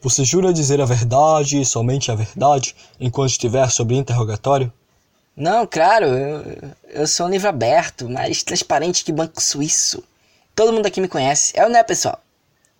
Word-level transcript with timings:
Você 0.00 0.24
jura 0.24 0.52
dizer 0.52 0.80
a 0.80 0.84
verdade 0.84 1.60
e 1.60 1.64
somente 1.64 2.10
a 2.10 2.14
verdade 2.14 2.74
enquanto 3.00 3.30
estiver 3.30 3.68
sob 3.70 3.94
interrogatório? 3.94 4.72
Não, 5.36 5.66
claro, 5.66 6.06
eu, 6.06 6.72
eu 6.88 7.06
sou 7.06 7.26
um 7.26 7.30
livro 7.30 7.48
aberto, 7.48 8.08
mais 8.08 8.42
transparente 8.42 9.04
que 9.04 9.12
banco 9.12 9.42
suíço. 9.42 10.02
Todo 10.54 10.72
mundo 10.72 10.86
aqui 10.86 11.00
me 11.00 11.08
conhece, 11.08 11.52
é 11.54 11.62
ou 11.62 11.68
não 11.68 11.78
é, 11.78 11.82
pessoal? 11.82 12.20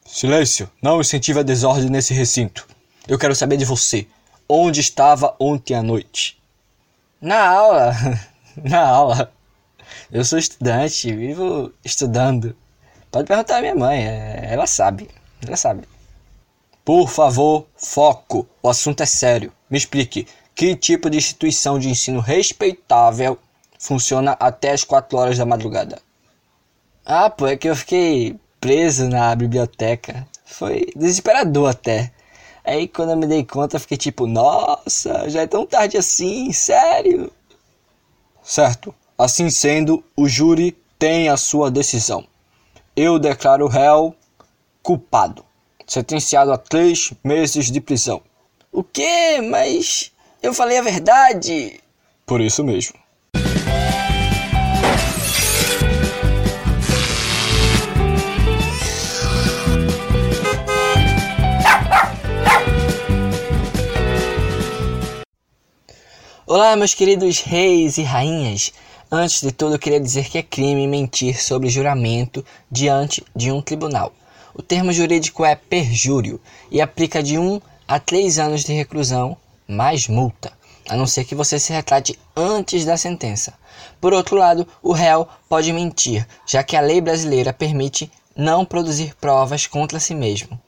Silêncio, 0.07 0.71
não 0.81 1.01
incentive 1.01 1.41
a 1.41 1.43
desordem 1.43 1.91
nesse 1.91 2.15
recinto. 2.15 2.67
Eu 3.07 3.19
quero 3.19 3.35
saber 3.35 3.57
de 3.57 3.65
você. 3.65 4.07
Onde 4.49 4.81
estava 4.81 5.35
ontem 5.39 5.75
à 5.75 5.83
noite? 5.83 6.41
Na 7.21 7.49
aula. 7.49 7.93
Na 8.57 8.87
aula. 8.89 9.33
Eu 10.11 10.25
sou 10.25 10.39
estudante, 10.39 11.15
vivo 11.15 11.73
estudando. 11.85 12.57
Pode 13.11 13.27
perguntar 13.27 13.59
à 13.59 13.61
minha 13.61 13.75
mãe, 13.75 14.07
é, 14.07 14.49
ela 14.51 14.67
sabe. 14.67 15.11
Ela 15.45 15.57
sabe. 15.57 15.83
Por 16.87 17.09
favor, 17.09 17.67
foco. 17.77 18.47
O 18.63 18.69
assunto 18.69 19.03
é 19.03 19.07
sério. 19.07 19.53
Me 19.69 19.77
explique, 19.77 20.25
que 20.55 20.77
tipo 20.77 21.11
de 21.11 21.19
instituição 21.19 21.81
de 21.81 21.89
ensino 21.89 22.21
respeitável 22.21 23.37
funciona 23.77 24.37
até 24.39 24.71
as 24.71 24.85
4 24.85 25.19
horas 25.19 25.37
da 25.37 25.45
madrugada? 25.45 26.01
Ah, 27.05 27.29
pô, 27.29 27.49
é 27.49 27.57
que 27.57 27.69
eu 27.69 27.75
fiquei 27.75 28.39
preso 28.61 29.09
na 29.09 29.35
biblioteca. 29.35 30.29
Foi 30.45 30.87
desesperador 30.95 31.71
até. 31.71 32.13
Aí 32.65 32.87
quando 32.87 33.11
eu 33.11 33.17
me 33.17 33.27
dei 33.27 33.45
conta, 33.45 33.81
fiquei 33.81 33.97
tipo, 33.97 34.25
nossa, 34.29 35.29
já 35.29 35.43
é 35.43 35.47
tão 35.49 35.67
tarde 35.67 35.97
assim, 35.97 36.53
sério? 36.53 37.33
Certo. 38.45 38.95
Assim 39.19 39.51
sendo, 39.51 40.05
o 40.17 40.29
júri 40.29 40.71
tem 40.97 41.29
a 41.31 41.37
sua 41.37 41.69
decisão. 41.69 42.25
Eu 42.95 43.19
declaro 43.19 43.65
o 43.65 43.69
réu 43.69 44.15
culpado, 44.85 45.45
sentenciado 45.87 46.53
a 46.53 46.59
três 46.59 47.13
meses 47.23 47.71
de 47.71 47.81
prisão. 47.81 48.21
O 48.73 48.83
quê? 48.83 49.41
Mas 49.41 50.11
eu 50.43 50.53
falei 50.53 50.79
a 50.79 50.83
verdade. 50.83 51.81
Por 52.27 52.41
isso 52.41 52.65
mesmo. 52.65 52.95
Olá, 66.49 66.77
meus 66.77 66.95
queridos 66.95 67.41
reis 67.41 67.99
e 67.99 68.03
rainhas. 68.03 68.73
Antes 69.11 69.41
de 69.41 69.53
tudo, 69.53 69.75
eu 69.75 69.79
queria 69.79 70.01
dizer 70.01 70.29
que 70.29 70.39
é 70.39 70.43
crime 70.43 70.87
mentir 70.87 71.41
sobre 71.43 71.69
juramento 71.69 72.45
diante 72.71 73.25
de 73.35 73.51
um 73.51 73.61
tribunal. 73.61 74.13
O 74.59 74.63
termo 74.63 74.91
jurídico 74.91 75.45
é 75.45 75.55
perjúrio 75.55 76.41
e 76.71 76.81
aplica 76.81 77.23
de 77.23 77.37
1 77.39 77.61
a 77.87 78.01
3 78.01 78.39
anos 78.39 78.65
de 78.65 78.73
reclusão 78.73 79.37
mais 79.69 80.09
multa, 80.09 80.51
a 80.89 80.97
não 80.97 81.07
ser 81.07 81.27
que 81.27 81.35
você 81.35 81.59
se 81.59 81.75
retrate 81.75 82.19
antes 82.35 82.83
da 82.87 82.97
sentença. 82.97 83.53
Por 84.01 84.15
outro 84.15 84.35
lado, 84.35 84.67
o 84.83 84.93
réu 84.95 85.29
pode 85.47 85.71
mentir, 85.75 86.27
já 86.47 86.63
que 86.63 86.75
a 86.75 86.81
lei 86.81 87.03
brasileira 87.03 87.53
permite 87.53 88.11
não 88.35 88.65
produzir 88.65 89.15
provas 89.21 89.67
contra 89.67 90.01
si 90.01 90.15
mesmo. 90.15 90.59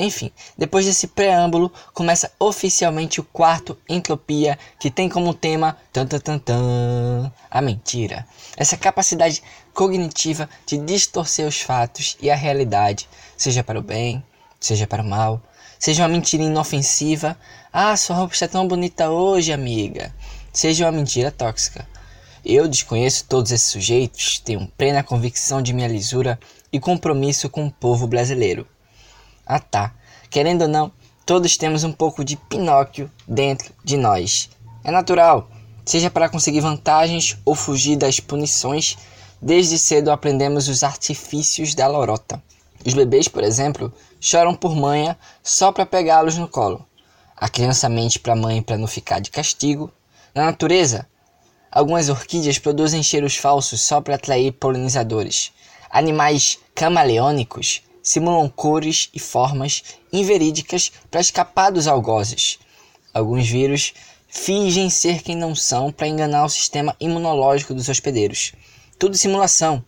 Enfim, 0.00 0.32
depois 0.56 0.86
desse 0.86 1.06
preâmbulo, 1.06 1.70
começa 1.92 2.32
oficialmente 2.38 3.20
o 3.20 3.24
quarto 3.24 3.76
Entropia, 3.86 4.58
que 4.78 4.90
tem 4.90 5.10
como 5.10 5.34
tema 5.34 5.76
tan, 5.92 6.06
tan, 6.06 6.38
tan, 6.38 7.30
a 7.50 7.60
mentira. 7.60 8.26
Essa 8.56 8.78
capacidade 8.78 9.42
cognitiva 9.74 10.48
de 10.64 10.78
distorcer 10.78 11.46
os 11.46 11.60
fatos 11.60 12.16
e 12.18 12.30
a 12.30 12.34
realidade, 12.34 13.06
seja 13.36 13.62
para 13.62 13.78
o 13.78 13.82
bem, 13.82 14.24
seja 14.58 14.86
para 14.86 15.02
o 15.02 15.06
mal, 15.06 15.38
seja 15.78 16.02
uma 16.02 16.08
mentira 16.08 16.44
inofensiva. 16.44 17.36
Ah, 17.70 17.94
sua 17.94 18.16
roupa 18.16 18.32
está 18.32 18.48
tão 18.48 18.66
bonita 18.66 19.10
hoje, 19.10 19.52
amiga. 19.52 20.14
Seja 20.50 20.86
uma 20.86 20.92
mentira 20.92 21.30
tóxica. 21.30 21.86
Eu 22.42 22.66
desconheço 22.66 23.26
todos 23.28 23.52
esses 23.52 23.70
sujeitos, 23.70 24.38
tenho 24.38 24.66
plena 24.78 25.02
convicção 25.02 25.60
de 25.60 25.74
minha 25.74 25.86
lisura 25.86 26.40
e 26.72 26.80
compromisso 26.80 27.50
com 27.50 27.66
o 27.66 27.70
povo 27.70 28.06
brasileiro. 28.06 28.66
Ah 29.52 29.58
tá, 29.58 29.92
querendo 30.30 30.62
ou 30.62 30.68
não, 30.68 30.92
todos 31.26 31.56
temos 31.56 31.82
um 31.82 31.90
pouco 31.90 32.24
de 32.24 32.36
Pinóquio 32.36 33.10
dentro 33.26 33.74
de 33.82 33.96
nós. 33.96 34.48
É 34.84 34.92
natural, 34.92 35.50
seja 35.84 36.08
para 36.08 36.28
conseguir 36.28 36.60
vantagens 36.60 37.36
ou 37.44 37.56
fugir 37.56 37.96
das 37.96 38.20
punições, 38.20 38.96
desde 39.42 39.76
cedo 39.76 40.12
aprendemos 40.12 40.68
os 40.68 40.84
artifícios 40.84 41.74
da 41.74 41.88
lorota. 41.88 42.40
Os 42.86 42.94
bebês, 42.94 43.26
por 43.26 43.42
exemplo, 43.42 43.92
choram 44.20 44.54
por 44.54 44.76
manha 44.76 45.18
só 45.42 45.72
para 45.72 45.84
pegá-los 45.84 46.38
no 46.38 46.46
colo. 46.46 46.86
A 47.36 47.48
criança 47.48 47.88
mente 47.88 48.20
para 48.20 48.34
a 48.34 48.36
mãe 48.36 48.62
para 48.62 48.78
não 48.78 48.86
ficar 48.86 49.18
de 49.18 49.32
castigo. 49.32 49.90
Na 50.32 50.44
natureza, 50.44 51.08
algumas 51.72 52.08
orquídeas 52.08 52.60
produzem 52.60 53.02
cheiros 53.02 53.34
falsos 53.34 53.80
só 53.80 54.00
para 54.00 54.14
atrair 54.14 54.52
polinizadores. 54.52 55.50
Animais 55.90 56.56
camaleônicos 56.72 57.82
simulam 58.02 58.48
cores 58.48 59.08
e 59.12 59.18
formas 59.18 59.82
inverídicas 60.12 60.92
para 61.10 61.20
escapar 61.20 61.70
dos 61.70 61.86
algozes. 61.86 62.58
Alguns 63.12 63.48
vírus 63.48 63.92
fingem 64.28 64.88
ser 64.88 65.22
quem 65.22 65.36
não 65.36 65.54
são 65.54 65.90
para 65.90 66.06
enganar 66.06 66.44
o 66.44 66.48
sistema 66.48 66.94
imunológico 67.00 67.74
dos 67.74 67.88
hospedeiros. 67.88 68.52
Tudo 68.98 69.16
simulação. 69.16 69.84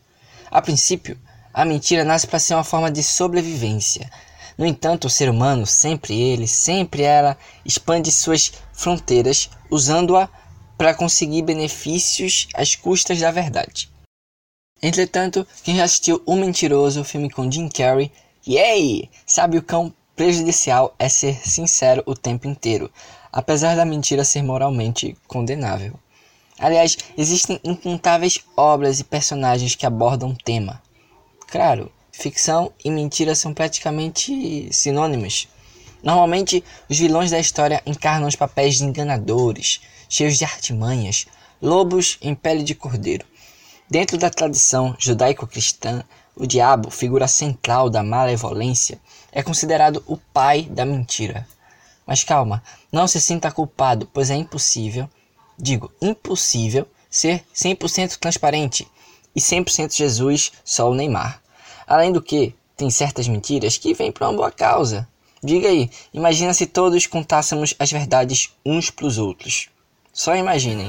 A 0.50 0.60
princípio, 0.60 1.18
a 1.54 1.64
mentira 1.64 2.04
nasce 2.04 2.26
para 2.26 2.38
ser 2.38 2.54
uma 2.54 2.64
forma 2.64 2.90
de 2.90 3.02
sobrevivência. 3.02 4.10
No 4.56 4.66
entanto, 4.66 5.06
o 5.06 5.10
ser 5.10 5.28
humano, 5.30 5.66
sempre 5.66 6.20
ele, 6.20 6.48
sempre 6.48 7.02
ela, 7.02 7.38
expande 7.64 8.10
suas 8.10 8.52
fronteiras 8.72 9.50
usando-a 9.70 10.28
para 10.76 10.94
conseguir 10.94 11.42
benefícios 11.42 12.48
às 12.54 12.74
custas 12.74 13.20
da 13.20 13.30
verdade. 13.30 13.91
Entretanto, 14.82 15.46
quem 15.62 15.76
já 15.76 15.84
assistiu 15.84 16.20
O 16.26 16.34
Mentiroso, 16.34 17.02
o 17.02 17.04
filme 17.04 17.30
com 17.30 17.48
Jim 17.48 17.68
Carrey, 17.68 18.10
yay! 18.44 19.08
Sabe 19.24 19.56
o 19.56 19.62
quão 19.62 19.94
prejudicial 20.16 20.92
é 20.98 21.08
ser 21.08 21.36
sincero 21.36 22.02
o 22.04 22.16
tempo 22.16 22.48
inteiro, 22.48 22.90
apesar 23.32 23.76
da 23.76 23.84
mentira 23.84 24.24
ser 24.24 24.42
moralmente 24.42 25.16
condenável. 25.28 25.94
Aliás, 26.58 26.96
existem 27.16 27.60
incontáveis 27.62 28.40
obras 28.56 28.98
e 28.98 29.04
personagens 29.04 29.76
que 29.76 29.86
abordam 29.86 30.30
o 30.30 30.36
tema. 30.36 30.82
Claro, 31.46 31.90
ficção 32.10 32.72
e 32.84 32.90
mentira 32.90 33.36
são 33.36 33.54
praticamente 33.54 34.68
sinônimos. 34.72 35.46
Normalmente, 36.02 36.62
os 36.88 36.98
vilões 36.98 37.30
da 37.30 37.38
história 37.38 37.80
encarnam 37.86 38.26
os 38.26 38.34
papéis 38.34 38.78
de 38.78 38.84
enganadores, 38.84 39.80
cheios 40.08 40.36
de 40.36 40.44
artimanhas, 40.44 41.26
lobos 41.60 42.18
em 42.20 42.34
pele 42.34 42.64
de 42.64 42.74
cordeiro. 42.74 43.24
Dentro 43.92 44.16
da 44.16 44.30
tradição 44.30 44.96
judaico-cristã, 44.98 46.02
o 46.34 46.46
diabo, 46.46 46.90
figura 46.90 47.28
central 47.28 47.90
da 47.90 48.02
malevolência, 48.02 48.98
é 49.30 49.42
considerado 49.42 50.02
o 50.06 50.16
pai 50.16 50.62
da 50.62 50.86
mentira. 50.86 51.46
Mas 52.06 52.24
calma, 52.24 52.62
não 52.90 53.06
se 53.06 53.20
sinta 53.20 53.52
culpado, 53.52 54.08
pois 54.10 54.30
é 54.30 54.34
impossível, 54.34 55.10
digo, 55.58 55.92
impossível, 56.00 56.88
ser 57.10 57.44
100% 57.54 58.16
transparente 58.16 58.88
e 59.36 59.40
100% 59.40 59.94
Jesus, 59.94 60.52
só 60.64 60.90
o 60.90 60.94
Neymar. 60.94 61.42
Além 61.86 62.12
do 62.12 62.22
que, 62.22 62.54
tem 62.74 62.88
certas 62.88 63.28
mentiras 63.28 63.76
que 63.76 63.92
vêm 63.92 64.10
para 64.10 64.26
uma 64.26 64.38
boa 64.38 64.50
causa. 64.50 65.06
Diga 65.44 65.68
aí, 65.68 65.90
imagina 66.14 66.54
se 66.54 66.64
todos 66.64 67.06
contássemos 67.06 67.74
as 67.78 67.92
verdades 67.92 68.54
uns 68.64 68.88
para 68.88 69.04
os 69.04 69.18
outros. 69.18 69.68
Só 70.14 70.34
imaginem. 70.34 70.88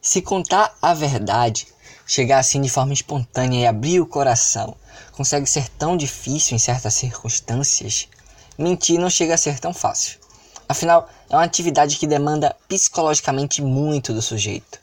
Se 0.00 0.22
contar 0.22 0.72
a 0.80 0.94
verdade, 0.94 1.66
chegar 2.06 2.38
assim 2.38 2.60
de 2.60 2.68
forma 2.68 2.92
espontânea 2.92 3.62
e 3.62 3.66
abrir 3.66 3.98
o 3.98 4.06
coração, 4.06 4.76
consegue 5.10 5.48
ser 5.48 5.68
tão 5.70 5.96
difícil 5.96 6.54
em 6.54 6.60
certas 6.60 6.94
circunstâncias, 6.94 8.08
mentir 8.56 9.00
não 9.00 9.10
chega 9.10 9.34
a 9.34 9.38
ser 9.38 9.58
tão 9.58 9.74
fácil. 9.74 10.20
Afinal, 10.68 11.08
é 11.28 11.34
uma 11.34 11.42
atividade 11.42 11.96
que 11.96 12.06
demanda 12.06 12.54
psicologicamente 12.68 13.60
muito 13.60 14.12
do 14.12 14.22
sujeito. 14.22 14.78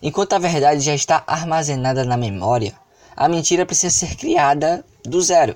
Enquanto 0.00 0.34
a 0.34 0.38
verdade 0.38 0.80
já 0.80 0.94
está 0.94 1.24
armazenada 1.26 2.04
na 2.04 2.16
memória, 2.16 2.72
a 3.16 3.28
mentira 3.28 3.64
precisa 3.64 3.94
ser 3.94 4.14
criada 4.16 4.84
do 5.02 5.20
zero. 5.22 5.54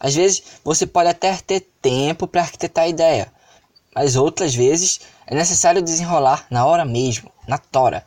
Às 0.00 0.14
vezes, 0.14 0.42
você 0.64 0.86
pode 0.86 1.08
até 1.08 1.36
ter 1.36 1.60
tempo 1.82 2.26
para 2.26 2.42
arquitetar 2.42 2.84
a 2.84 2.88
ideia, 2.88 3.32
mas 3.94 4.16
outras 4.16 4.54
vezes 4.54 5.00
é 5.26 5.34
necessário 5.34 5.82
desenrolar 5.82 6.46
na 6.50 6.64
hora 6.64 6.84
mesmo, 6.84 7.30
na 7.46 7.58
tora. 7.58 8.06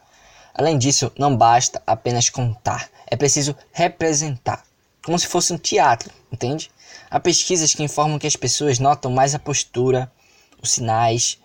Além 0.54 0.78
disso, 0.78 1.12
não 1.18 1.36
basta 1.36 1.82
apenas 1.86 2.30
contar, 2.30 2.90
é 3.08 3.16
preciso 3.16 3.56
representar, 3.72 4.64
como 5.04 5.18
se 5.18 5.28
fosse 5.28 5.54
um 5.54 5.58
teatro, 5.58 6.12
entende? 6.32 6.70
Há 7.10 7.20
pesquisas 7.20 7.74
que 7.74 7.84
informam 7.84 8.20
que 8.20 8.28
as 8.28 8.36
pessoas 8.36 8.78
notam 8.78 9.12
mais 9.12 9.34
a 9.34 9.40
postura, 9.40 10.12
os 10.62 10.72
sinais 10.72 11.40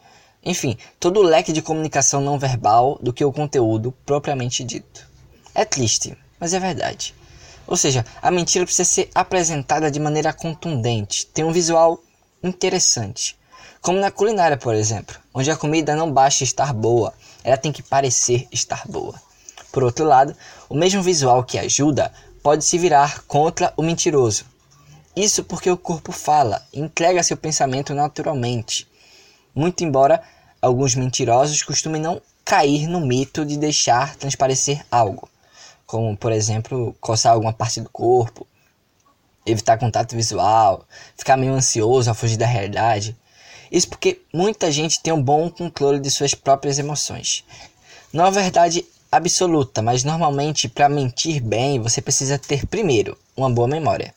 Enfim, 0.44 0.76
todo 1.00 1.20
o 1.20 1.22
leque 1.22 1.52
de 1.52 1.62
comunicação 1.62 2.20
não 2.20 2.38
verbal 2.38 2.98
do 3.00 3.14
que 3.14 3.24
o 3.24 3.32
conteúdo 3.32 3.92
propriamente 4.04 4.62
dito. 4.62 5.08
É 5.54 5.64
triste, 5.64 6.14
mas 6.38 6.52
é 6.52 6.60
verdade. 6.60 7.14
Ou 7.66 7.76
seja, 7.76 8.04
a 8.20 8.30
mentira 8.30 8.64
precisa 8.64 8.84
ser 8.84 9.10
apresentada 9.14 9.90
de 9.90 9.98
maneira 9.98 10.32
contundente, 10.32 11.26
tem 11.26 11.44
um 11.44 11.52
visual 11.52 11.98
interessante. 12.42 13.38
Como 13.80 13.98
na 13.98 14.10
culinária, 14.10 14.56
por 14.56 14.74
exemplo, 14.74 15.16
onde 15.32 15.50
a 15.50 15.56
comida 15.56 15.96
não 15.96 16.10
basta 16.10 16.44
estar 16.44 16.72
boa, 16.72 17.12
ela 17.42 17.56
tem 17.56 17.72
que 17.72 17.82
parecer 17.82 18.46
estar 18.52 18.86
boa. 18.86 19.14
Por 19.72 19.82
outro 19.82 20.04
lado, 20.04 20.36
o 20.68 20.74
mesmo 20.74 21.02
visual 21.02 21.42
que 21.42 21.58
ajuda 21.58 22.12
pode 22.42 22.64
se 22.64 22.78
virar 22.78 23.22
contra 23.26 23.72
o 23.76 23.82
mentiroso. 23.82 24.44
Isso 25.16 25.44
porque 25.44 25.70
o 25.70 25.76
corpo 25.76 26.12
fala, 26.12 26.62
entrega 26.72 27.22
seu 27.22 27.36
pensamento 27.36 27.94
naturalmente. 27.94 28.86
Muito 29.54 29.84
embora 29.84 30.22
alguns 30.60 30.94
mentirosos 30.94 31.62
costumem 31.62 32.00
não 32.00 32.20
cair 32.44 32.86
no 32.86 33.00
mito 33.00 33.44
de 33.44 33.56
deixar 33.56 34.16
transparecer 34.16 34.84
algo 34.90 35.28
como 35.86 36.16
por 36.16 36.32
exemplo 36.32 36.96
coçar 37.00 37.32
alguma 37.32 37.52
parte 37.52 37.80
do 37.80 37.90
corpo, 37.90 38.46
evitar 39.46 39.78
contato 39.78 40.14
visual, 40.16 40.84
ficar 41.16 41.36
meio 41.36 41.52
ansioso 41.52 42.10
a 42.10 42.14
fugir 42.14 42.36
da 42.36 42.46
realidade. 42.46 43.16
Isso 43.70 43.88
porque 43.88 44.22
muita 44.32 44.70
gente 44.70 45.00
tem 45.00 45.12
um 45.12 45.22
bom 45.22 45.50
controle 45.50 45.98
de 45.98 46.10
suas 46.10 46.34
próprias 46.34 46.78
emoções. 46.78 47.44
Não 48.12 48.26
é 48.26 48.30
verdade 48.30 48.86
absoluta, 49.10 49.82
mas 49.82 50.04
normalmente 50.04 50.68
para 50.68 50.88
mentir 50.88 51.42
bem 51.42 51.80
você 51.80 52.00
precisa 52.00 52.38
ter 52.38 52.66
primeiro 52.66 53.18
uma 53.36 53.50
boa 53.50 53.68
memória. 53.68 54.14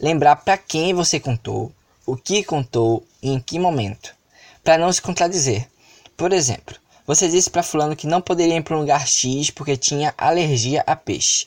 Lembrar 0.00 0.36
para 0.36 0.58
quem 0.58 0.92
você 0.92 1.20
contou, 1.20 1.72
o 2.06 2.16
que 2.16 2.42
contou 2.44 3.06
e 3.22 3.30
em 3.30 3.40
que 3.40 3.58
momento, 3.58 4.14
para 4.62 4.76
não 4.76 4.92
se 4.92 5.00
contradizer. 5.00 5.68
Por 6.16 6.32
exemplo, 6.32 6.76
você 7.06 7.28
disse 7.28 7.50
para 7.50 7.62
fulano 7.62 7.94
que 7.94 8.06
não 8.06 8.20
poderia 8.20 8.56
ir 8.56 8.62
para 8.62 8.76
um 8.76 8.80
lugar 8.80 9.06
X 9.06 9.50
porque 9.50 9.76
tinha 9.76 10.14
alergia 10.16 10.82
a 10.86 10.96
peixe. 10.96 11.46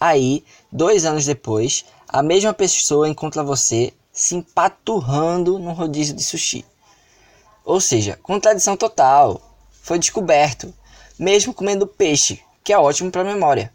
Aí, 0.00 0.44
dois 0.72 1.04
anos 1.04 1.24
depois, 1.24 1.84
a 2.08 2.22
mesma 2.22 2.52
pessoa 2.52 3.08
encontra 3.08 3.44
você 3.44 3.92
se 4.12 4.34
empaturrando 4.34 5.58
num 5.58 5.72
rodízio 5.72 6.16
de 6.16 6.24
sushi. 6.24 6.64
Ou 7.64 7.80
seja, 7.80 8.18
contradição 8.22 8.76
total. 8.76 9.40
Foi 9.82 9.98
descoberto, 9.98 10.74
mesmo 11.18 11.54
comendo 11.54 11.86
peixe, 11.86 12.42
que 12.64 12.72
é 12.72 12.78
ótimo 12.78 13.10
para 13.10 13.20
a 13.20 13.24
memória. 13.32 13.72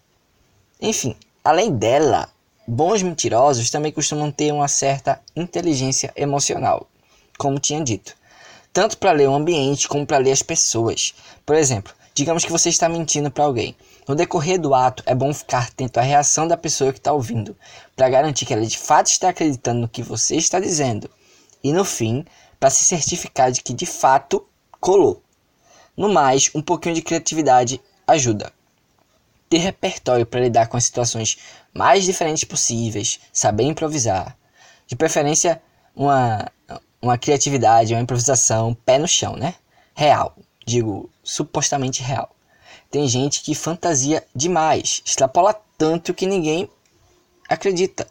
Enfim, 0.82 1.16
além 1.44 1.74
dela, 1.74 2.30
bons 2.68 3.02
mentirosos 3.02 3.70
também 3.70 3.92
costumam 3.92 4.30
ter 4.30 4.52
uma 4.52 4.68
certa 4.68 5.22
inteligência 5.36 6.12
emocional, 6.16 6.88
como 7.38 7.60
tinha 7.60 7.82
dito 7.82 8.14
tanto 8.74 8.98
para 8.98 9.12
ler 9.12 9.30
o 9.30 9.36
ambiente 9.36 9.88
como 9.88 10.06
para 10.06 10.18
ler 10.18 10.32
as 10.32 10.42
pessoas. 10.42 11.14
Por 11.46 11.56
exemplo, 11.56 11.94
digamos 12.14 12.44
que 12.44 12.52
você 12.52 12.70
está 12.70 12.90
mentindo 12.90 13.30
para 13.30 13.44
alguém. 13.44 13.76
No 14.08 14.16
decorrer 14.16 14.60
do 14.60 14.74
ato, 14.74 15.04
é 15.06 15.14
bom 15.14 15.32
ficar 15.32 15.68
atento 15.68 16.00
à 16.00 16.04
reação 16.04 16.48
da 16.48 16.58
pessoa 16.58 16.92
que 16.92 16.98
está 16.98 17.14
ouvindo, 17.14 17.56
para 17.96 18.10
garantir 18.10 18.46
que 18.46 18.54
ela 18.54 18.66
de 18.66 18.78
fato 18.78 19.08
está 19.08 19.30
acreditando 19.30 19.82
no 19.82 19.88
que 19.88 20.02
você 20.02 20.36
está 20.36 20.60
dizendo. 20.60 21.10
E 21.64 21.72
no 21.72 21.86
fim, 21.86 22.26
para 22.60 22.72
se 22.72 22.84
certificar 22.84 23.52
de 23.52 23.62
que 23.62 23.74
de 23.74 23.86
fato 23.86 24.46
colou. 24.80 25.22
No 25.96 26.12
mais, 26.12 26.50
um 26.56 26.62
pouquinho 26.62 26.96
de 26.96 27.02
criatividade 27.02 27.80
ajuda. 28.08 28.52
Ter 29.48 29.60
repertório 29.60 30.26
para 30.26 30.42
lidar 30.42 30.68
com 30.68 30.76
as 30.76 30.84
situações 30.84 31.38
mais 31.72 32.04
diferentes 32.04 32.44
possíveis, 32.44 33.20
saber 33.32 33.64
improvisar. 33.64 34.36
De 34.88 34.96
preferência, 34.96 35.62
uma 35.96 36.52
uma 37.04 37.18
criatividade, 37.18 37.94
uma 37.94 38.02
improvisação, 38.02 38.74
pé 38.74 38.98
no 38.98 39.08
chão, 39.08 39.36
né? 39.36 39.56
Real, 39.94 40.34
digo, 40.66 41.10
supostamente 41.22 42.02
real. 42.02 42.34
Tem 42.90 43.06
gente 43.10 43.42
que 43.42 43.54
fantasia 43.54 44.24
demais, 44.34 45.02
extrapola 45.06 45.54
tanto 45.78 46.14
que 46.14 46.26
ninguém 46.26 46.70
acredita. 47.50 48.08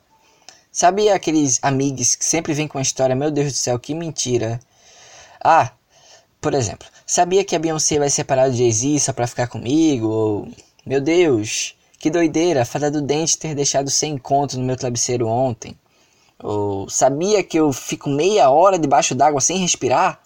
Sabe 0.70 1.08
aqueles 1.08 1.58
amigos 1.62 2.14
que 2.14 2.24
sempre 2.24 2.52
vêm 2.52 2.68
com 2.68 2.76
a 2.76 2.82
história, 2.82 3.16
meu 3.16 3.30
Deus 3.30 3.52
do 3.52 3.56
céu, 3.56 3.78
que 3.78 3.94
mentira. 3.94 4.60
Ah, 5.42 5.72
por 6.38 6.52
exemplo, 6.52 6.86
sabia 7.06 7.44
que 7.44 7.56
a 7.56 7.58
Beyoncé 7.58 7.98
vai 7.98 8.10
separar 8.10 8.50
do 8.50 8.56
Jay-Z 8.56 9.00
só 9.00 9.12
pra 9.14 9.26
ficar 9.26 9.46
comigo? 9.46 10.06
Ou, 10.06 10.48
meu 10.84 11.00
Deus, 11.00 11.74
que 11.98 12.10
doideira, 12.10 12.66
fada 12.66 12.90
do 12.90 13.00
dente 13.00 13.38
ter 13.38 13.54
deixado 13.54 13.88
sem 13.88 14.14
encontro 14.14 14.58
no 14.58 14.66
meu 14.66 14.76
travesseiro 14.76 15.26
ontem. 15.26 15.74
Ou 16.42 16.88
sabia 16.88 17.42
que 17.44 17.58
eu 17.58 17.72
fico 17.72 18.08
meia 18.08 18.50
hora 18.50 18.78
debaixo 18.78 19.14
d'água 19.14 19.40
sem 19.40 19.58
respirar? 19.58 20.20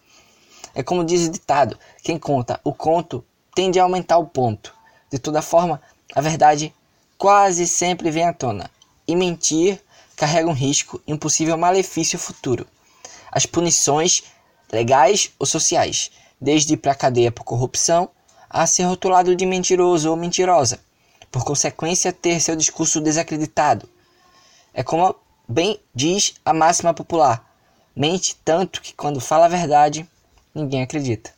É 0.75 0.83
como 0.83 1.05
diz 1.05 1.27
o 1.27 1.31
ditado: 1.31 1.79
quem 2.03 2.19
conta 2.19 2.61
o 2.65 2.73
conto 2.73 3.25
tende 3.55 3.79
a 3.79 3.83
aumentar 3.83 4.19
o 4.19 4.27
ponto. 4.27 4.75
De 5.11 5.19
toda 5.19 5.43
forma, 5.43 5.81
a 6.15 6.21
verdade 6.21 6.75
quase 7.19 7.67
sempre 7.67 8.11
vem 8.11 8.25
à 8.25 8.33
tona. 8.33 8.71
E 9.07 9.15
mentir 9.15 9.81
carrega 10.17 10.49
um 10.49 10.55
risco 10.55 11.01
e 11.07 11.13
um 11.13 11.19
possível 11.19 11.57
malefício 11.57 12.19
futuro. 12.19 12.67
As 13.31 13.45
punições, 13.45 14.23
legais 14.73 15.31
ou 15.39 15.47
sociais, 15.47 16.11
desde 16.41 16.75
ir 16.75 16.79
para 16.79 16.93
a 16.93 16.97
cadeia 16.97 17.31
por 17.31 17.45
corrupção 17.45 18.09
a 18.49 18.67
ser 18.67 18.85
rotulado 18.85 19.37
de 19.37 19.45
mentiroso 19.45 20.11
ou 20.11 20.17
mentirosa, 20.17 20.81
por 21.31 21.45
consequência 21.45 22.13
ter 22.13 22.41
seu 22.41 22.57
discurso 22.57 23.01
desacreditado. 23.01 23.89
É 24.73 24.83
como 24.83 25.15
Bem 25.48 25.78
diz 25.94 26.34
a 26.44 26.52
máxima 26.52 26.93
popular: 26.93 27.48
mente 27.94 28.34
tanto 28.44 28.82
que 28.82 28.93
quando 28.93 29.20
fala 29.20 29.46
a 29.46 29.48
verdade, 29.48 30.04
ninguém 30.52 30.82
acredita. 30.82 31.31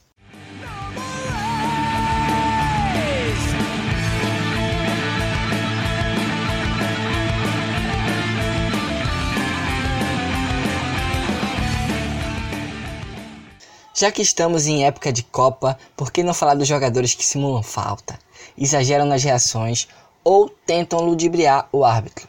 Já 13.94 14.12
que 14.12 14.22
estamos 14.22 14.66
em 14.66 14.84
época 14.86 15.12
de 15.12 15.24
Copa, 15.24 15.76
por 15.96 16.12
que 16.12 16.22
não 16.22 16.32
falar 16.32 16.54
dos 16.54 16.68
jogadores 16.68 17.14
que 17.14 17.26
simulam 17.26 17.64
falta, 17.64 18.16
exageram 18.56 19.04
nas 19.04 19.24
reações 19.24 19.88
ou 20.22 20.48
tentam 20.48 21.00
ludibriar 21.00 21.68
o 21.72 21.84
árbitro? 21.84 22.27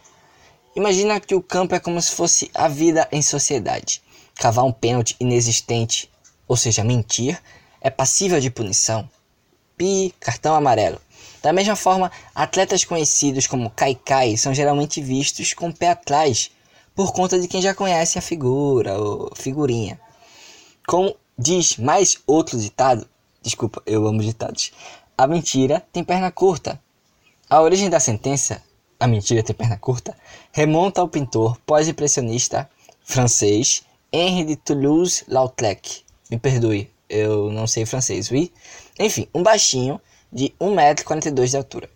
Imagina 0.79 1.19
que 1.19 1.35
o 1.35 1.41
campo 1.41 1.75
é 1.75 1.79
como 1.79 2.01
se 2.01 2.09
fosse 2.11 2.49
a 2.53 2.69
vida 2.69 3.05
em 3.11 3.21
sociedade. 3.21 4.01
Cavar 4.33 4.63
um 4.63 4.71
pênalti 4.71 5.13
inexistente, 5.19 6.09
ou 6.47 6.55
seja, 6.55 6.85
mentir, 6.85 7.37
é 7.81 7.89
passível 7.89 8.39
de 8.39 8.49
punição. 8.49 9.09
Pi, 9.75 10.15
cartão 10.21 10.55
amarelo. 10.55 10.97
Da 11.43 11.51
mesma 11.51 11.75
forma, 11.75 12.09
atletas 12.33 12.85
conhecidos 12.85 13.45
como 13.45 13.69
Kaikai 13.71 14.37
são 14.37 14.53
geralmente 14.53 15.01
vistos 15.01 15.53
com 15.53 15.67
o 15.67 15.75
pé 15.75 15.89
atrás, 15.89 16.49
por 16.95 17.11
conta 17.11 17.37
de 17.37 17.49
quem 17.49 17.61
já 17.61 17.75
conhece 17.75 18.17
a 18.17 18.21
figura 18.21 18.97
ou 18.97 19.35
figurinha. 19.35 19.99
Como 20.87 21.13
diz 21.37 21.75
mais 21.75 22.19
outro 22.25 22.57
ditado, 22.57 23.05
desculpa, 23.41 23.83
eu 23.85 24.07
amo 24.07 24.23
ditados, 24.23 24.71
a 25.17 25.27
mentira 25.27 25.85
tem 25.91 26.05
perna 26.05 26.31
curta. 26.31 26.81
A 27.49 27.59
origem 27.61 27.89
da 27.89 27.99
sentença 27.99 28.63
a 28.99 29.07
Mentira 29.07 29.41
Tem 29.41 29.55
Perna 29.55 29.77
Curta, 29.77 30.15
remonta 30.51 30.99
ao 30.99 31.07
pintor 31.07 31.57
pós-impressionista 31.65 32.69
francês 33.01 33.83
Henri 34.11 34.43
de 34.43 34.55
Toulouse-Lautrec. 34.57 36.03
Me 36.29 36.37
perdoe, 36.37 36.91
eu 37.09 37.49
não 37.51 37.65
sei 37.65 37.85
francês, 37.85 38.29
oui? 38.29 38.51
Enfim, 38.99 39.27
um 39.33 39.41
baixinho 39.41 40.01
de 40.31 40.53
1,42m 40.59 41.49
de 41.49 41.57
altura. 41.57 41.89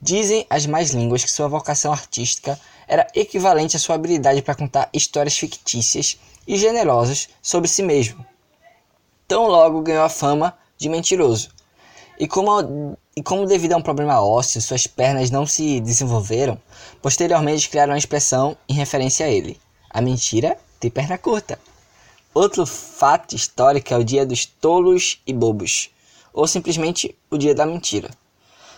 Dizem 0.00 0.46
as 0.48 0.66
mais 0.66 0.90
línguas 0.90 1.24
que 1.24 1.30
sua 1.30 1.48
vocação 1.48 1.92
artística 1.92 2.58
era 2.86 3.06
equivalente 3.14 3.76
à 3.76 3.78
sua 3.78 3.96
habilidade 3.96 4.42
para 4.42 4.54
contar 4.54 4.88
histórias 4.92 5.36
fictícias 5.36 6.18
e 6.46 6.56
generosas 6.56 7.28
sobre 7.42 7.68
si 7.68 7.82
mesmo. 7.82 8.24
Tão 9.26 9.48
logo 9.48 9.82
ganhou 9.82 10.04
a 10.04 10.08
fama 10.08 10.56
de 10.78 10.88
mentiroso. 10.88 11.55
E 12.18 12.26
como 12.26 12.96
e 13.18 13.22
como 13.22 13.46
devido 13.46 13.72
a 13.72 13.76
um 13.78 13.82
problema 13.82 14.20
ósseo, 14.20 14.60
suas 14.60 14.86
pernas 14.86 15.30
não 15.30 15.46
se 15.46 15.80
desenvolveram, 15.80 16.60
posteriormente 17.00 17.70
criaram 17.70 17.94
a 17.94 17.98
expressão 17.98 18.56
em 18.68 18.74
referência 18.74 19.24
a 19.24 19.30
ele. 19.30 19.58
A 19.88 20.02
mentira 20.02 20.58
tem 20.78 20.90
perna 20.90 21.16
curta. 21.16 21.58
Outro 22.34 22.66
fato 22.66 23.34
histórico 23.34 23.94
é 23.94 23.96
o 23.96 24.04
dia 24.04 24.26
dos 24.26 24.44
tolos 24.44 25.22
e 25.26 25.32
bobos, 25.32 25.88
ou 26.34 26.46
simplesmente 26.46 27.16
o 27.30 27.38
dia 27.38 27.54
da 27.54 27.64
mentira. 27.64 28.10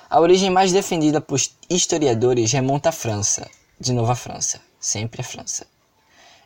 A 0.09 0.21
origem 0.21 0.51
mais 0.51 0.71
defendida 0.71 1.21
por 1.21 1.41
historiadores 1.69 2.53
remonta 2.53 2.91
à 2.91 2.93
França, 2.93 3.51
de 3.81 3.93
novo 3.93 4.13
a 4.13 4.15
França, 4.15 4.61
sempre 4.79 5.21
a 5.21 5.25
França. 5.25 5.67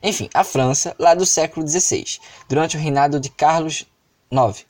Enfim, 0.02 0.30
a 0.32 0.42
França, 0.42 0.96
lá 0.98 1.14
do 1.14 1.26
século 1.26 1.68
XVI, 1.68 2.18
durante 2.48 2.78
o 2.78 2.80
reinado 2.80 3.20
de 3.20 3.28
Carlos 3.28 3.84
IX. 4.32 4.64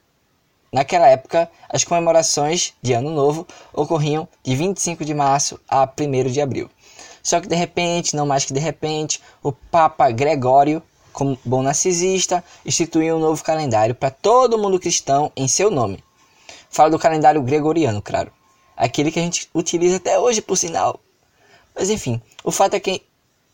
Naquela 0.73 1.07
época, 1.07 1.51
as 1.69 1.85
comemorações 1.85 2.73
de 2.81 2.95
Ano 2.95 3.11
Novo 3.11 3.47
ocorriam 3.75 4.27
de 4.43 4.57
25 4.57 5.05
de 5.05 5.13
março 5.13 5.61
a 5.69 5.87
1 5.87 6.31
de 6.31 6.41
abril. 6.41 6.71
Só 7.23 7.41
que 7.41 7.47
de 7.47 7.55
repente, 7.55 8.17
não 8.17 8.27
mais 8.27 8.45
que 8.45 8.55
de 8.55 8.61
repente, 8.61 9.21
o 9.43 9.53
Papa 9.53 10.11
Gregório 10.11 10.83
como 11.13 11.39
bom 11.45 11.63
narcisista, 11.63 12.43
instituiu 12.65 13.17
um 13.17 13.21
novo 13.21 13.45
calendário 13.45 13.95
para 13.95 14.11
todo 14.11 14.59
mundo 14.59 14.81
cristão 14.81 15.31
em 15.37 15.47
seu 15.47 15.71
nome. 15.71 16.03
Fala 16.71 16.91
do 16.91 16.99
calendário 16.99 17.43
gregoriano, 17.43 18.01
claro. 18.01 18.33
Aquele 18.77 19.13
que 19.13 19.19
a 19.19 19.23
gente 19.23 19.49
utiliza 19.55 19.97
até 19.97 20.19
hoje, 20.19 20.41
por 20.41 20.57
sinal. 20.57 20.99
Mas 21.75 21.91
enfim, 21.91 22.21
o 22.43 22.51
fato 22.51 22.75
é 22.75 22.81
que 22.81 23.03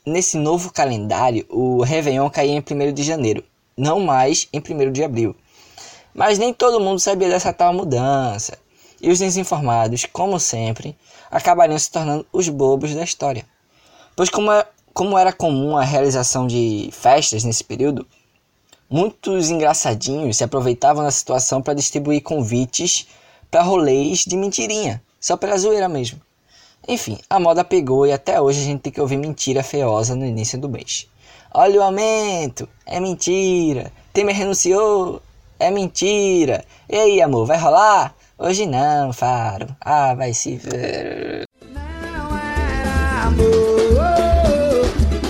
nesse 0.06 0.36
novo 0.36 0.72
calendário 0.72 1.44
o 1.50 1.82
Réveillon 1.82 2.30
caía 2.30 2.52
em 2.52 2.60
1 2.60 2.92
de 2.92 3.02
janeiro, 3.02 3.44
não 3.76 4.00
mais 4.00 4.48
em 4.52 4.60
1 4.60 4.92
de 4.92 5.02
abril. 5.02 5.36
Mas 6.14 6.38
nem 6.38 6.52
todo 6.52 6.80
mundo 6.80 6.98
sabia 6.98 7.28
dessa 7.28 7.52
tal 7.52 7.72
mudança. 7.72 8.58
E 9.00 9.10
os 9.10 9.18
desinformados, 9.18 10.06
como 10.12 10.40
sempre, 10.40 10.96
acabariam 11.30 11.78
se 11.78 11.90
tornando 11.90 12.26
os 12.32 12.48
bobos 12.48 12.94
da 12.94 13.04
história. 13.04 13.46
Pois, 14.16 14.28
como, 14.28 14.50
é, 14.50 14.66
como 14.92 15.16
era 15.16 15.32
comum 15.32 15.76
a 15.76 15.84
realização 15.84 16.46
de 16.46 16.90
festas 16.92 17.44
nesse 17.44 17.62
período, 17.62 18.06
muitos 18.90 19.50
engraçadinhos 19.50 20.36
se 20.36 20.44
aproveitavam 20.44 21.04
da 21.04 21.10
situação 21.10 21.62
para 21.62 21.74
distribuir 21.74 22.22
convites 22.22 23.06
para 23.50 23.62
rolês 23.62 24.24
de 24.26 24.36
mentirinha, 24.36 25.02
só 25.20 25.36
pela 25.36 25.56
zoeira 25.56 25.88
mesmo. 25.88 26.20
Enfim, 26.86 27.18
a 27.28 27.38
moda 27.38 27.64
pegou 27.64 28.06
e 28.06 28.12
até 28.12 28.40
hoje 28.40 28.60
a 28.60 28.64
gente 28.64 28.80
tem 28.80 28.92
que 28.92 29.00
ouvir 29.00 29.16
mentira 29.16 29.62
feiosa 29.62 30.14
no 30.14 30.24
início 30.24 30.58
do 30.58 30.68
mês. 30.68 31.06
Olha 31.52 31.80
o 31.80 31.82
aumento, 31.82 32.68
é 32.84 33.00
mentira. 33.00 33.92
Temer 34.12 34.34
renunciou, 34.34 35.22
é 35.58 35.70
mentira. 35.70 36.64
E 36.88 36.96
aí, 36.96 37.20
amor, 37.22 37.46
vai 37.46 37.58
rolar? 37.58 38.14
Hoje 38.38 38.66
não, 38.66 39.12
Faro. 39.12 39.66
Ah, 39.80 40.14
vai 40.14 40.32
se 40.32 40.56
ver. 40.56 41.44
Não 41.72 42.38
era 42.38 43.26
amor. 43.26 43.48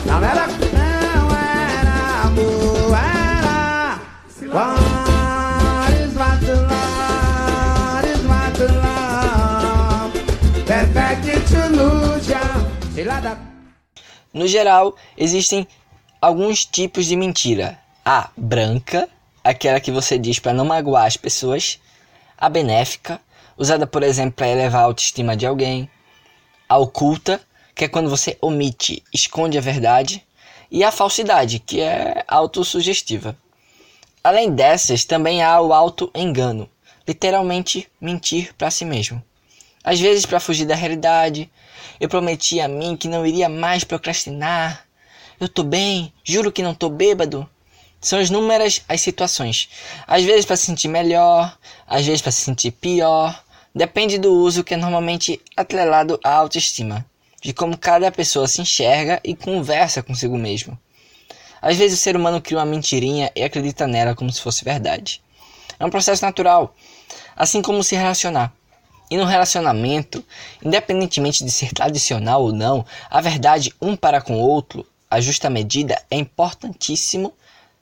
Não 0.07 0.23
era, 0.25 0.47
não 0.47 1.37
era 1.37 2.23
amor. 2.27 2.95
Era. 2.95 3.99
What 8.29 8.55
to 8.59 8.65
love? 8.65 10.13
Perfect 10.67 11.55
illusion. 11.55 12.69
Sei 12.95 13.05
lá 13.05 13.21
da... 13.21 13.37
No 14.35 14.47
geral, 14.47 14.95
existem 15.17 15.67
alguns 16.21 16.67
tipos 16.67 17.07
de 17.07 17.17
mentira. 17.17 17.79
A 18.05 18.29
branca, 18.37 19.09
aquela 19.43 19.81
que 19.81 19.91
você 19.91 20.19
diz 20.19 20.39
para 20.39 20.53
não 20.53 20.65
magoar 20.65 21.07
as 21.07 21.17
pessoas 21.17 21.81
a 22.37 22.49
benéfica, 22.49 23.21
usada 23.57 23.87
por 23.87 24.03
exemplo 24.03 24.33
para 24.33 24.49
elevar 24.49 24.83
a 24.83 24.85
autoestima 24.85 25.37
de 25.37 25.47
alguém, 25.47 25.91
a 26.69 26.79
oculta, 26.79 27.41
que 27.75 27.85
é 27.85 27.89
quando 27.89 28.09
você 28.09 28.39
omite, 28.41 29.03
esconde 29.13 29.59
a 29.59 29.61
verdade, 29.61 30.25
e 30.71 30.85
a 30.85 30.93
falsidade, 30.93 31.59
que 31.59 31.81
é 31.81 32.25
autossugestiva. 32.29 33.37
Além 34.23 34.51
dessas, 34.51 35.05
também 35.05 35.43
há 35.43 35.61
o 35.61 35.73
auto-engano, 35.73 36.69
literalmente 37.07 37.89
mentir 38.01 38.55
para 38.55 38.71
si 38.71 38.85
mesmo. 38.85 39.23
Às 39.83 39.99
vezes 39.99 40.27
para 40.27 40.41
fugir 40.41 40.67
da 40.67 40.75
realidade, 40.75 41.51
eu 41.99 42.09
prometi 42.09 42.61
a 42.61 42.69
mim 42.69 42.97
que 42.97 43.09
não 43.09 43.27
iria 43.27 43.49
mais 43.49 43.85
procrastinar. 43.85 44.87
Eu 45.41 45.49
tô 45.49 45.63
bem, 45.63 46.13
juro 46.23 46.53
que 46.53 46.63
não 46.63 46.75
tô 46.75 46.89
bêbado. 46.89 47.49
São 48.01 48.21
inúmeras 48.23 48.83
as 48.89 49.01
situações. 49.01 49.69
Às 50.07 50.25
vezes 50.25 50.45
para 50.45 50.57
se 50.57 50.67
sentir 50.67 50.89
melhor, 50.89 51.57
às 51.87 52.07
vezes 52.07 52.23
para 52.23 52.33
se 52.33 52.43
sentir 52.43 52.71
pior. 52.71 53.43
Depende 53.75 54.19
do 54.19 54.33
uso 54.33 54.63
que 54.63 54.75
é 54.75 54.77
normalmente 54.77 55.41
atrelado 55.57 56.19
à 56.23 56.35
autoestima, 56.35 57.05
de 57.43 57.53
como 57.53 57.77
cada 57.77 58.11
pessoa 58.11 58.47
se 58.47 58.61
enxerga 58.61 59.21
e 59.25 59.35
conversa 59.35 60.03
consigo 60.03 60.39
mesmo. 60.39 60.79
Às 61.61 61.77
vezes 61.77 61.99
o 61.99 62.03
ser 62.03 62.17
humano 62.17 62.41
cria 62.41 62.59
uma 62.59 62.65
mentirinha 62.65 63.31
e 63.35 63.43
acredita 63.43 63.87
nela 63.87 64.15
como 64.15 64.33
se 64.33 64.41
fosse 64.41 64.65
verdade. 64.65 65.21
É 65.79 65.85
um 65.85 65.91
processo 65.91 66.25
natural, 66.25 66.75
assim 67.37 67.61
como 67.61 67.83
se 67.83 67.97
relacionar. 67.97 68.53
E 69.11 69.17
no 69.17 69.25
relacionamento, 69.25 70.25
independentemente 70.65 71.45
de 71.45 71.51
ser 71.51 71.73
tradicional 71.73 72.43
ou 72.43 72.53
não, 72.53 72.85
a 73.11 73.21
verdade 73.21 73.73
um 73.81 73.97
para 73.97 74.21
com 74.21 74.37
o 74.37 74.41
outro, 74.41 74.87
a 75.11 75.21
justa 75.21 75.49
medida, 75.49 76.01
é 76.11 76.17
importantíssimo 76.17 77.33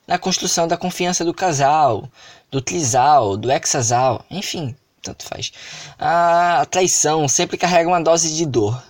na 0.07 0.19
construção 0.19 0.69
da 0.69 0.77
confiança 0.77 1.25
do 1.25 1.35
casal, 1.35 2.09
do 2.51 2.61
trisal, 2.61 3.37
do 3.37 3.51
hexasal, 3.51 4.25
enfim, 4.31 4.75
tanto 5.03 5.25
faz. 5.25 5.53
A 5.99 6.67
traição 6.71 7.27
sempre 7.29 7.57
carrega 7.57 7.89
uma 7.89 8.01
dose 8.01 8.35
de 8.35 8.47
dor. 8.47 8.83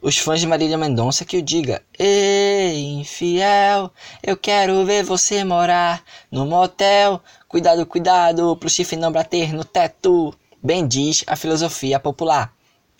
Os 0.00 0.16
fãs 0.16 0.40
de 0.40 0.46
Marília 0.46 0.78
Mendonça 0.78 1.24
que 1.24 1.38
o 1.38 1.42
diga: 1.42 1.82
Ei, 1.98 3.00
infiel, 3.00 3.90
eu 4.22 4.36
quero 4.36 4.84
ver 4.84 5.02
você 5.02 5.42
morar 5.42 6.04
no 6.30 6.46
motel. 6.46 7.20
Cuidado, 7.48 7.84
cuidado, 7.84 8.56
pro 8.56 8.68
chifre 8.68 8.96
não 8.96 9.10
bater 9.10 9.52
no 9.52 9.64
teto. 9.64 10.32
Bem 10.62 10.86
diz 10.86 11.24
a 11.26 11.34
filosofia 11.34 11.98
popular. 11.98 12.52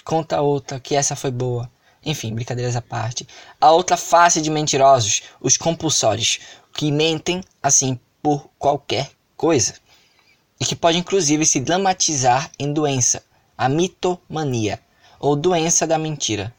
Conta 0.04 0.40
outra 0.40 0.80
que 0.80 0.94
essa 0.96 1.14
foi 1.14 1.30
boa. 1.30 1.70
Enfim, 2.04 2.34
brincadeiras 2.34 2.74
à 2.74 2.82
parte. 2.82 3.26
A 3.60 3.70
outra 3.70 3.96
face 3.96 4.40
de 4.40 4.50
mentirosos, 4.50 5.22
os 5.40 5.56
compulsórios, 5.56 6.40
que 6.78 6.92
mentem 6.92 7.42
assim 7.60 7.98
por 8.22 8.48
qualquer 8.56 9.10
coisa. 9.36 9.74
E 10.60 10.64
que 10.64 10.76
pode 10.76 10.96
inclusive 10.96 11.44
se 11.44 11.58
dramatizar 11.58 12.52
em 12.56 12.72
doença, 12.72 13.20
a 13.56 13.68
mitomania, 13.68 14.78
ou 15.18 15.34
doença 15.34 15.88
da 15.88 15.98
mentira. 15.98 16.54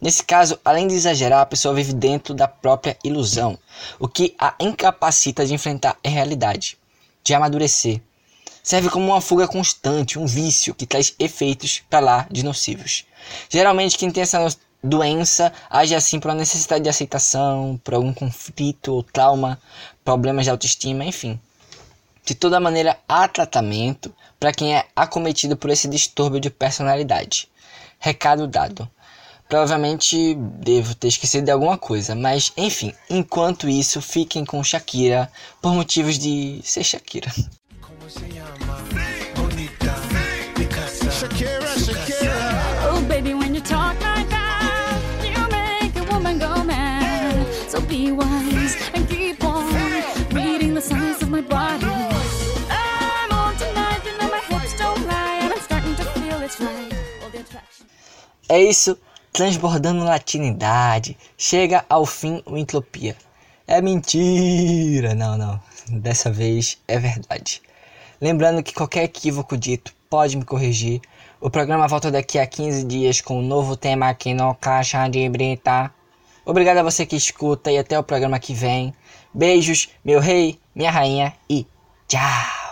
Nesse 0.00 0.22
caso, 0.22 0.60
além 0.64 0.86
de 0.86 0.94
exagerar, 0.94 1.40
a 1.40 1.46
pessoa 1.46 1.74
vive 1.74 1.92
dentro 1.92 2.32
da 2.34 2.46
própria 2.46 2.96
ilusão, 3.02 3.58
o 3.98 4.06
que 4.06 4.36
a 4.38 4.54
incapacita 4.60 5.44
de 5.44 5.54
enfrentar 5.54 5.98
a 6.04 6.08
realidade, 6.08 6.78
de 7.24 7.34
amadurecer. 7.34 8.00
Serve 8.62 8.88
como 8.88 9.06
uma 9.06 9.20
fuga 9.20 9.48
constante, 9.48 10.20
um 10.20 10.26
vício 10.26 10.72
que 10.72 10.86
traz 10.86 11.16
efeitos 11.18 11.82
para 11.90 11.98
lá 11.98 12.28
de 12.30 12.44
nocivos. 12.44 13.06
Geralmente, 13.50 13.98
quem 13.98 14.12
tem 14.12 14.22
essa 14.22 14.38
doença 14.84 15.50
age 15.70 15.94
assim 15.94 16.20
por 16.20 16.30
uma 16.30 16.36
necessidade 16.36 16.84
de 16.84 16.90
aceitação, 16.90 17.80
por 17.82 17.94
algum 17.94 18.12
conflito 18.12 18.92
ou 18.92 19.02
trauma, 19.02 19.58
problemas 20.04 20.44
de 20.44 20.50
autoestima, 20.50 21.04
enfim. 21.04 21.40
De 22.24 22.34
toda 22.34 22.60
maneira, 22.60 22.98
há 23.08 23.26
tratamento 23.26 24.14
para 24.38 24.52
quem 24.52 24.76
é 24.76 24.86
acometido 24.94 25.56
por 25.56 25.70
esse 25.70 25.88
distúrbio 25.88 26.40
de 26.40 26.50
personalidade. 26.50 27.48
Recado 27.98 28.46
dado. 28.46 28.88
Provavelmente 29.48 30.34
devo 30.34 30.94
ter 30.94 31.08
esquecido 31.08 31.44
de 31.44 31.50
alguma 31.50 31.76
coisa, 31.76 32.14
mas 32.14 32.52
enfim, 32.56 32.94
enquanto 33.10 33.68
isso, 33.68 34.00
fiquem 34.00 34.44
com 34.44 34.64
Shakira 34.64 35.30
por 35.60 35.74
motivos 35.74 36.18
de 36.18 36.60
ser 36.62 36.82
Shakira. 36.82 37.30
É 58.48 58.60
isso 58.62 58.96
transbordando 59.32 60.04
latinidade, 60.04 61.16
chega 61.36 61.84
ao 61.88 62.06
fim 62.06 62.42
o 62.46 62.56
entropia. 62.56 63.16
É 63.66 63.80
mentira! 63.80 65.14
Não, 65.14 65.36
não. 65.36 65.60
Dessa 65.88 66.30
vez 66.30 66.78
é 66.86 66.98
verdade. 66.98 67.60
Lembrando 68.20 68.62
que 68.62 68.72
qualquer 68.72 69.04
equívoco 69.04 69.56
dito 69.56 69.92
pode 70.08 70.36
me 70.36 70.44
corrigir. 70.44 71.00
O 71.40 71.50
programa 71.50 71.88
volta 71.88 72.10
daqui 72.10 72.38
a 72.38 72.46
15 72.46 72.84
dias 72.84 73.20
com 73.20 73.38
um 73.38 73.46
novo 73.46 73.76
tema 73.76 74.08
aqui 74.08 74.32
no 74.32 74.54
Caixa 74.54 75.08
de 75.08 75.28
Brita. 75.28 75.90
Obrigado 76.44 76.78
a 76.78 76.82
você 76.82 77.04
que 77.04 77.16
escuta 77.16 77.72
e 77.72 77.78
até 77.78 77.98
o 77.98 78.04
programa 78.04 78.38
que 78.38 78.54
vem. 78.54 78.94
Beijos, 79.32 79.88
meu 80.04 80.20
rei, 80.20 80.60
minha 80.74 80.90
rainha 80.90 81.34
e 81.50 81.66
tchau! 82.06 82.63